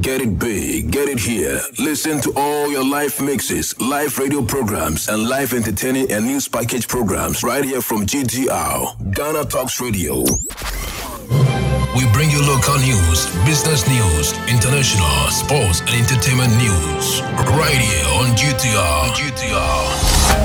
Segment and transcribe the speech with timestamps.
[0.00, 1.60] Get it big, get it here.
[1.78, 6.86] Listen to all your live mixes, live radio programs, and live entertaining and news package
[6.86, 10.20] programs right here from GTR, Ghana Talks Radio.
[11.96, 17.22] We bring you local news, business news, international, sports, and entertainment news
[17.58, 19.10] right here on GTR.
[19.14, 20.37] GTR.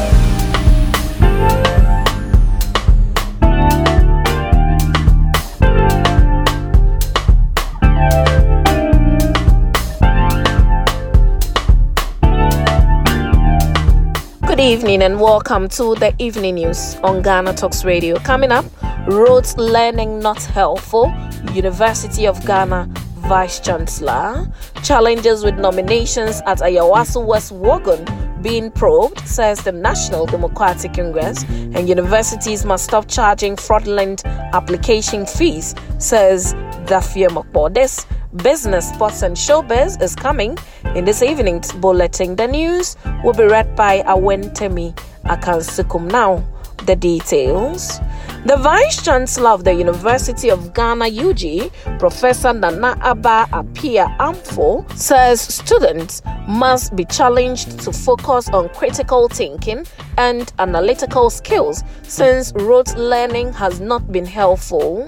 [14.64, 18.16] Evening and welcome to the evening news on Ghana Talks Radio.
[18.20, 18.64] Coming up,
[19.08, 21.14] roads learning not helpful,
[21.52, 22.88] University of Ghana
[23.28, 24.50] Vice Chancellor,
[24.82, 31.90] challenges with nominations at Ayawaso West Wuogon being probed, says the National Democratic Congress, and
[31.90, 36.54] universities must stop charging fraudulent application fees, says
[36.86, 37.74] Dafeamekpor.
[37.74, 38.06] This
[38.38, 40.58] business, sports, and showbiz is coming
[40.96, 42.36] in this evening's bulletin.
[42.36, 46.12] The news will be read by Awentemi Akansukum.
[46.12, 46.44] Now,
[46.86, 48.00] the details.
[48.46, 55.40] The Vice Chancellor of the University of Ghana, UG, Professor Nana Aba Appiah Amfo, says
[55.40, 59.86] students must be challenged to focus on critical thinking
[60.18, 65.06] and analytical skills since rote learning has not been helpful.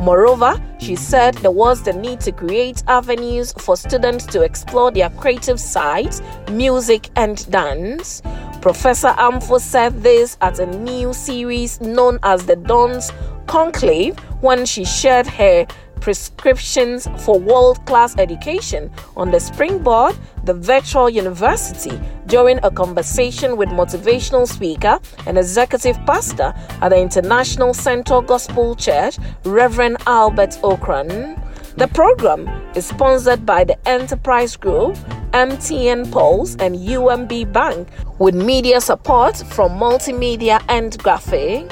[0.00, 5.10] Moreover, she said there was the need to create avenues for students to explore their
[5.10, 8.22] creative sides, music, and dance.
[8.62, 13.12] Professor Amfo said this at a new series known as the Dawn's
[13.46, 15.66] Conclave when she shared her
[16.00, 23.68] prescriptions for world class education on the Springboard, the virtual university, during a conversation with
[23.70, 31.36] motivational speaker and executive pastor at the International Central Gospel Church, Reverend Albert Ocran.
[31.76, 34.94] The program is sponsored by the Enterprise Group,
[35.32, 37.88] MTN Pulse, and UMB Bank,
[38.20, 41.68] with media support from Multimedia and Graphic.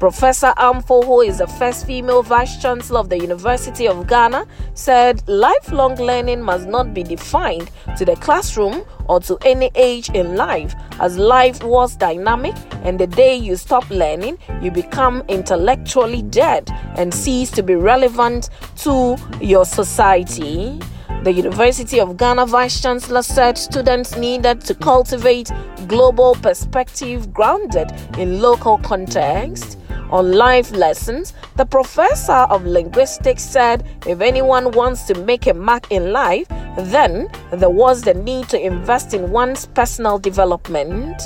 [0.00, 5.22] Professor Amfo, who is the first female vice chancellor of the University of Ghana, said
[5.28, 10.74] lifelong learning must not be defined to the classroom or to any age in life,
[11.00, 17.12] as life was dynamic, and the day you stop learning, you become intellectually dead and
[17.12, 20.80] cease to be relevant to your society.
[21.24, 25.50] The University of Ghana Vice Chancellor said students needed to cultivate
[25.86, 29.76] global perspective grounded in local context.
[30.12, 35.92] On live lessons, the professor of linguistics said if anyone wants to make a mark
[35.92, 41.22] in life, then there was the need to invest in one's personal development.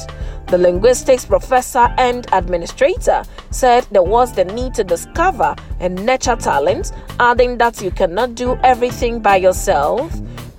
[0.48, 6.92] The linguistics professor and administrator said there was the need to discover and nurture talent,
[7.18, 10.12] adding that you cannot do everything by yourself.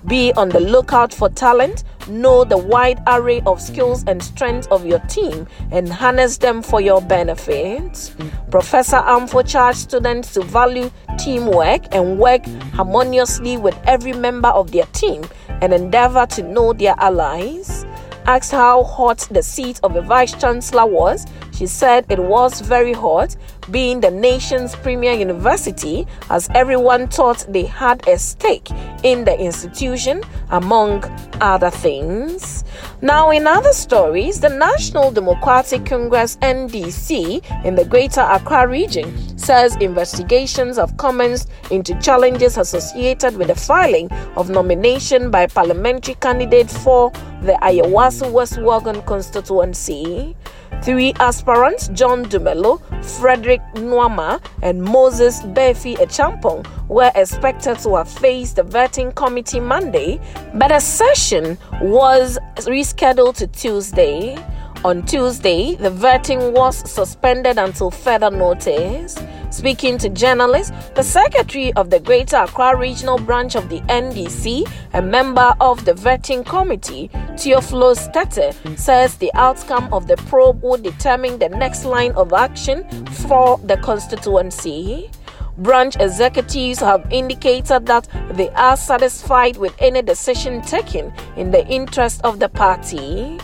[0.06, 4.86] Be on the lookout for talent, know the wide array of skills and strengths of
[4.86, 8.14] your team, and harness them for your benefit.
[8.50, 12.44] Professor Amfo charged students to value teamwork and work
[12.74, 17.84] harmoniously with every member of their team and endeavor to know their allies.
[18.26, 22.92] Asked how hot the seat of the vice chancellor was, she said it was very
[22.92, 23.34] hot,
[23.70, 28.70] being the nation's premier university, as everyone thought they had a stake
[29.02, 31.04] in the institution, among
[31.40, 32.64] other things.
[33.00, 39.76] Now, in other stories, the National Democratic Congress NDC in the Greater Accra region says
[39.76, 47.10] investigations have commenced into challenges associated with the filing of nomination by parliamentary candidate for
[47.42, 50.36] the Ayawaso West Wuogon constituency.
[50.82, 52.80] Three aspirants, John Dumelo,
[53.18, 60.20] Frederick Nwama, and Moses Befi Acheampong, were expected to have faced the vetting committee Monday,
[60.54, 64.36] but a session was rescheduled to Tuesday.
[64.84, 69.16] On Tuesday, the vetting was suspended until further notice.
[69.56, 75.00] Speaking to journalists, the secretary of the Greater Accra Regional Branch of the NDC, a
[75.00, 81.38] member of the vetting committee, Theophilus Tete, says the outcome of the probe will determine
[81.38, 82.86] the next line of action
[83.24, 85.10] for the constituency.
[85.56, 92.20] Branch executives have indicated that they are satisfied with any decision taken in the interest
[92.24, 93.38] of the party.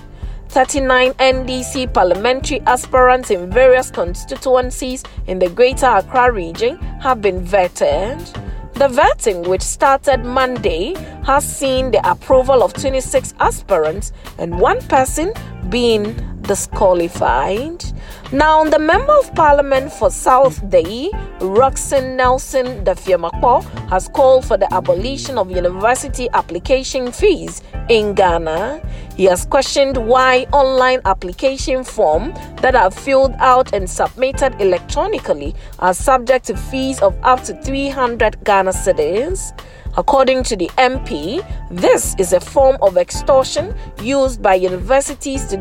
[0.52, 8.18] 39 NDC parliamentary aspirants in various constituencies in the Greater Accra region have been vetted.
[8.74, 10.92] The vetting, which started Monday,
[11.24, 15.32] has seen the approval of 26 aspirants and one person
[15.70, 17.82] being disqualified.
[18.32, 21.10] Now, the Member of Parliament for South Dayi,
[21.42, 28.80] Roxanne Nelson Dafeamekpor, has called for the abolition of university application fees in Ghana.
[29.18, 32.32] He has questioned why online application forms
[32.62, 38.42] that are filled out and submitted electronically are subject to fees of up to 300
[38.44, 39.52] Ghana cedis.
[39.96, 45.58] According to the MP, this is a form of extortion used by universities to,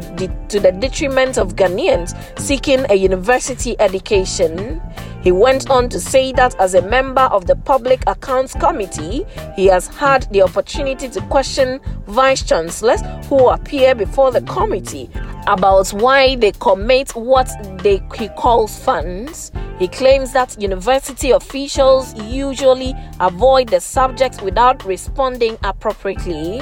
[0.48, 4.81] to the detriment of Ghanaians seeking a university education.
[5.21, 9.25] He went on to say that as a member of the Public Accounts Committee,
[9.56, 15.09] he has had the opportunity to question vice chancellors who appear before the committee
[15.47, 17.50] about why they commit what
[17.83, 19.51] they, he calls funds.
[19.77, 26.62] He claims that university officials usually avoid the subject without responding appropriately.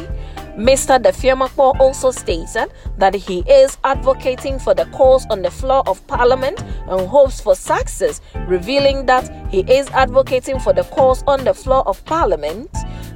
[0.60, 1.02] Mr.
[1.02, 6.62] Dafeamekpor also stated that he is advocating for the cause on the floor of Parliament
[6.90, 11.88] and hopes for success, revealing that he is advocating for the cause on the floor
[11.88, 12.70] of Parliament.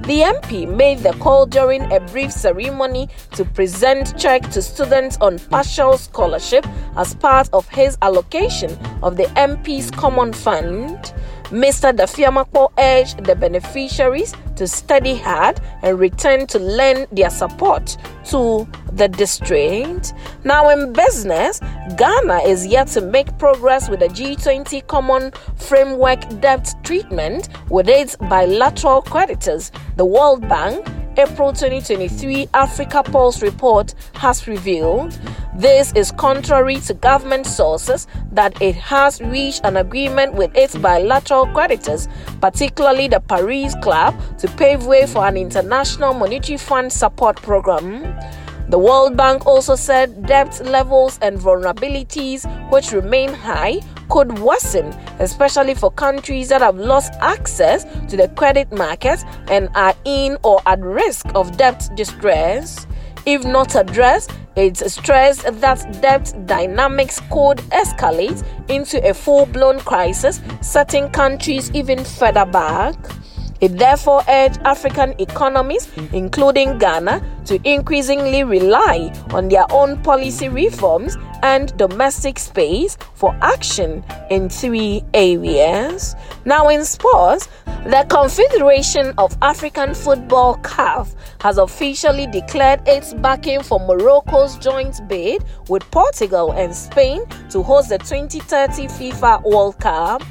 [0.04, 5.38] The MP made the call during a brief ceremony to present check to students on
[5.38, 8.70] partial scholarship as part of his allocation
[9.02, 11.12] of the MP's Common Fund.
[11.54, 11.96] Mr.
[11.96, 19.06] Dafeamekpor urged the beneficiaries to study hard and return to lend their support to the
[19.06, 20.14] district.
[20.42, 21.60] Now, in business,
[21.96, 28.16] Ghana is yet to make progress with the G20 Common Framework Debt Treatment with its
[28.16, 30.84] bilateral creditors, the World Bank,
[31.16, 35.16] April 2023 Africa Pulse report has revealed.
[35.54, 41.46] This is contrary to government sources that it has reached an agreement with its bilateral
[41.46, 42.08] creditors,
[42.40, 48.02] particularly the Paris Club, to pave way for an international monetary fund support program.
[48.70, 53.80] The World Bank also said debt levels and vulnerabilities, which remain high,
[54.14, 54.86] could worsen,
[55.18, 60.62] especially for countries that have lost access to the credit market and are in or
[60.66, 62.86] at risk of debt distress.
[63.26, 70.40] If not addressed, it's stressed that debt dynamics could escalate into a full blown crisis,
[70.60, 72.94] setting countries even further back.
[73.60, 81.16] It therefore urged African economies, including Ghana, to increasingly rely on their own policy reforms
[81.42, 86.16] and domestic space for action in three areas.
[86.44, 87.48] Now, in sports,
[87.84, 95.44] the Confederation of African Football CAF has officially declared its backing for Morocco's joint bid
[95.68, 100.22] with Portugal and Spain to host the 2030 FIFA World Cup.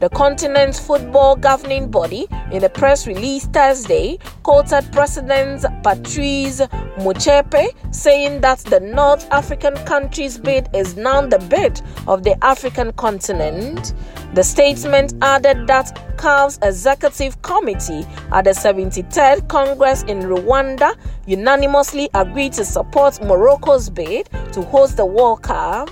[0.00, 6.60] The continent's football governing body, in a press release Thursday, quoted President Patrice
[6.98, 12.92] Motsepe saying that the North African country's bid is now the bid of the African
[12.92, 13.94] continent.
[14.34, 20.94] The statement added that CAF's executive committee at the 73rd Congress in Rwanda
[21.26, 25.90] unanimously agreed to support Morocco's bid to host the World Cup.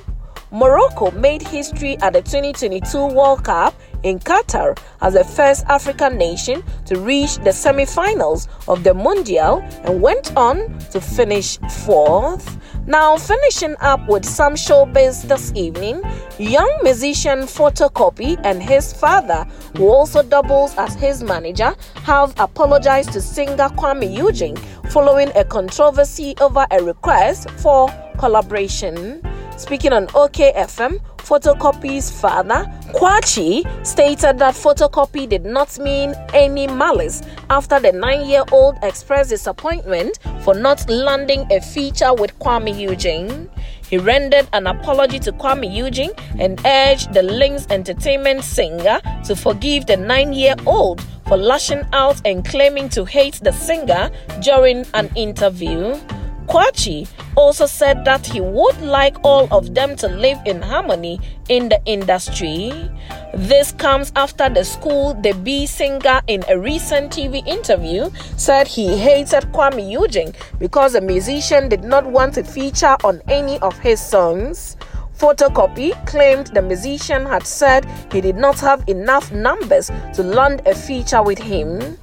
[0.52, 3.75] Morocco made history at the 2022 World Cup
[4.06, 9.62] in Qatar as the first African nation to reach the semi finals of the Mundial
[9.85, 12.56] and went on to finish fourth.
[12.87, 16.00] Now, finishing up with some showbiz this evening,
[16.38, 19.44] young musician Photocopy and his father,
[19.76, 21.75] who also doubles as his manager,
[22.05, 24.56] have apologized to singer Kwame Eugene
[24.91, 27.88] following a controversy over a request for
[28.19, 29.21] collaboration.
[29.56, 37.80] Speaking on OKFM, Photocopy's father, Kwachi, stated that Photocopy did not mean any malice after
[37.80, 43.48] the nine year old expressed disappointment for not landing a feature with Kwame Eugene.
[43.88, 49.86] He rendered an apology to Kwame Eugene and urged the Lynx Entertainment singer to forgive
[49.86, 54.10] the nine year old for lashing out and claiming to hate the singer
[54.42, 55.98] during an interview.
[56.47, 61.69] Kwachi also said that he would like all of them to live in harmony in
[61.69, 62.91] the industry.
[63.35, 68.97] This comes after the school the B singer in a recent TV interview said he
[68.97, 74.00] hated Kwame Eugene because the musician did not want to feature on any of his
[74.00, 74.76] songs.
[75.19, 80.75] Photocopy claimed the musician had said he did not have enough numbers to land a
[80.75, 81.99] feature with him.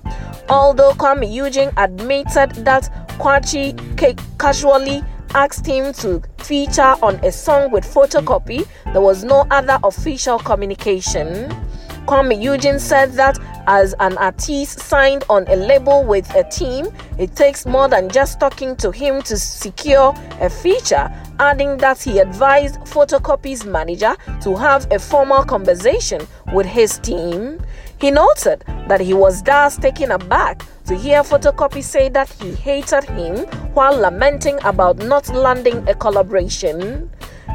[0.49, 3.73] Although Kwame Eugene admitted that Kwachi
[4.37, 5.03] casually
[5.33, 11.49] asked him to feature on a song with photocopy, there was no other official communication.
[12.05, 17.33] Kwame Eugene said that as an artist signed on a label with a team, it
[17.35, 22.75] takes more than just talking to him to secure a feature, adding that he advised
[22.81, 27.59] Photocopies manager to have a formal conversation with his team.
[28.03, 33.05] He noted that he was thus taken aback to hear Photocopy say that he hated
[33.05, 33.37] him
[33.73, 37.09] while lamenting about not landing a collaboration.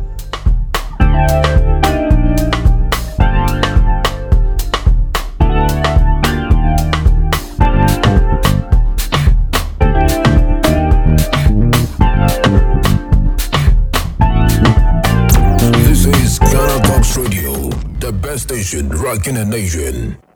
[18.71, 20.29] Station rocking the nation.